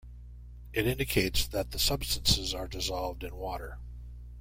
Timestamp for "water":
3.35-3.77